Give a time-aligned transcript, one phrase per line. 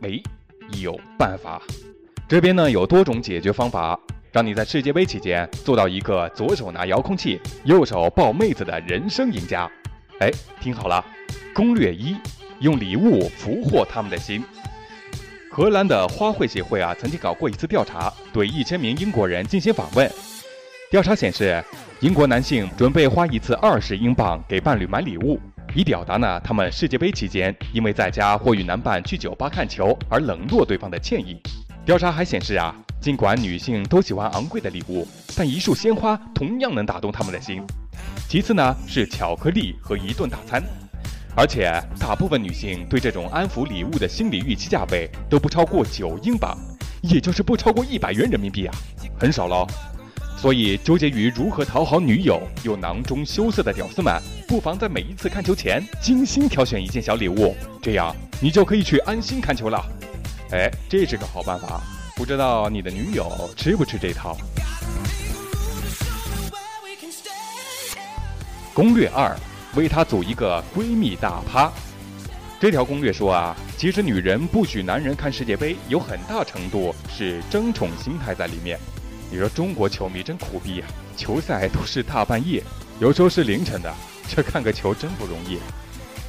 [0.00, 0.22] 没，
[0.82, 1.60] 有办法。
[2.28, 3.98] 这边呢有多种解决方法，
[4.32, 9.70] 让你在世界杯期间做到一个左手拿遥控器，右手抱妹子的人生赢家。
[10.20, 10.30] 哎，
[10.60, 11.04] 听好了，
[11.54, 12.16] 攻略一：
[12.60, 14.42] 用礼物俘获他们的心。
[15.50, 20.10] 荷兰的花卉协会啊，曾经搞过一次调查，对一千名英国人进行访问。
[20.90, 21.62] 调查显示，
[22.00, 25.40] 英国男性准备花一次二十英镑给伴侣买礼物，
[25.74, 31.40] 以表达呢他们世界杯期间因为在家或与男伴去酒吧看球而冷落对方的歉意。
[31.84, 35.06] 调查还显示啊，尽管女性都喜欢昂贵的礼物，
[35.36, 37.62] 但一束鲜花同样能打动他们的心。
[38.28, 40.62] 其次呢是巧克力和一顿大餐，
[41.34, 46.56] 而且大部分女性对这种安抚礼物的心理预期价位都不超过九英镑，
[47.02, 48.74] 也就是不超过一百元人民币啊，
[49.18, 49.66] 很少喽。
[50.40, 54.18] 所以纠结于如何讨好女友又囊中羞涩的屌丝们，
[54.48, 59.84] 不妨在每一次看球前精心挑选一件小礼物，这样你就可以去安心看球了。
[60.52, 61.82] 哎，这是个好办法，
[62.16, 64.34] 不知道你的女友吃不吃这套？
[68.72, 69.36] 攻略二，
[69.74, 71.70] 为她组一个闺蜜大趴。
[72.58, 78.78] 这条攻略说啊，其实女人不许男人看世界杯，有很大程度是争宠心态在里面。
[79.30, 80.86] 你说中国球迷真苦逼呀，
[81.16, 82.62] 球赛都是大半夜，
[82.98, 83.94] 有时候是凌晨的，
[84.28, 85.58] 这看个球真不容易。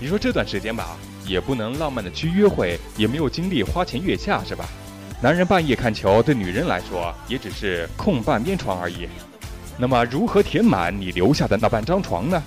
[0.00, 0.96] 你说这段时间吧。
[1.28, 4.64] 也不能浪漫的去约会，也没有精力花前月下，是吧？
[5.20, 9.08] 男人半夜看球，对女人来说也只是空半边床而已。
[9.76, 12.40] 那么，如何填满你留下的那半张床呢？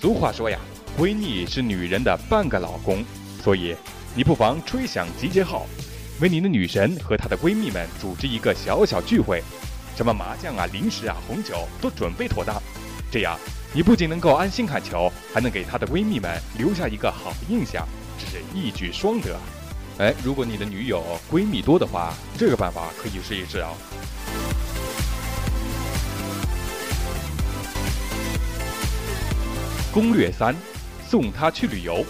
[0.00, 0.58] 俗话说呀，
[0.98, 3.04] 闺蜜是女人的半个老公，
[3.40, 3.76] 所以
[4.16, 5.64] 你不妨吹响集结号，
[6.22, 9.42] 为你的女神和她的闺蜜们组织一个小小聚会，
[9.96, 12.62] 什么麻将啊、零食啊、红酒都准备妥当，
[13.10, 13.36] 这样。
[13.74, 17.84] 你不仅能够安心看球，还能给她的闺蜜们留下一个好印象，
[18.20, 19.36] 这是一举双得。
[19.98, 23.70] 哎，如果你的女友闺蜜多的话，这个办法可以试一试啊。
[29.92, 30.54] 攻略三：
[31.04, 32.06] 送她去旅游。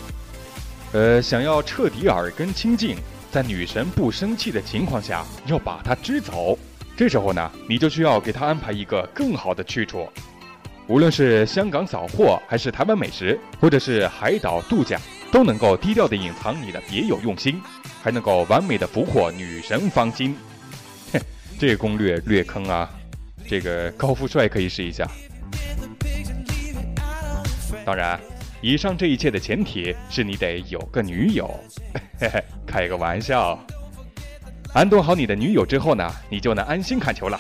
[0.93, 2.99] 呃，想要彻底耳根清净，
[3.33, 6.59] 在女神不生气的情况下，要把她支走，
[6.95, 10.07] 这时候呢，你就需要给她安排一个更好的去处。
[10.87, 15.01] 无论是香港扫货，还是台湾美食，或者是海岛度假，
[15.33, 17.59] 都能够低调的隐藏你的别有用心，
[18.03, 20.37] 还能够完美的俘获女神芳心。
[21.15, 21.19] 哼，
[21.59, 22.91] 这个攻略略坑啊，
[23.49, 25.09] 这个高富帅可以试一下。
[27.87, 28.21] 当然，
[28.65, 31.53] 以上这一切的前提是你得有个女友。
[32.21, 33.59] 嘿嘿，开个玩笑。
[34.73, 37.39] 安顿好你的女友之后呢，你就能安心看球了。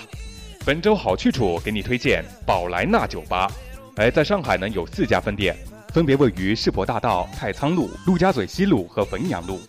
[0.66, 3.48] 本周好去处给你推荐宝莱纳酒吧，
[3.94, 5.56] 哎，在上海呢有四家分店，
[5.94, 9.60] 分别位于世博大道、太仓路、陆家嘴西路和汾阳路。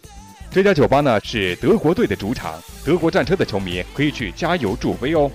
[0.49, 5.29] 这家酒吧呢是德国队的主场，德国战车的球迷可以去加油助威哦。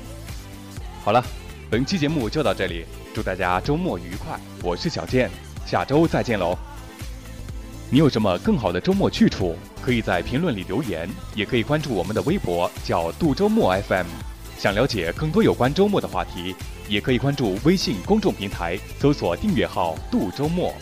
[1.04, 1.24] 好了，
[1.70, 2.84] 本期节目就到这里，
[3.14, 5.30] 祝大家周末愉快，我是小健，
[5.68, 6.56] 下周再见喽。
[7.90, 14.06] 你有什么更好的周末去处，可以在评论里留言，也可以关注我们的微博，叫度周末 FM。
[14.58, 16.56] 想了解更多有关周末的话题，
[16.88, 20.72] 也可以关注微信公众平台，搜索订阅号“度周末”。